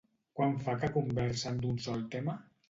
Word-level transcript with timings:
Quant 0.37 0.55
fa 0.67 0.73
que 0.83 0.89
conversen 0.95 1.61
d'un 1.67 1.79
sol 1.89 2.03
tema? 2.17 2.37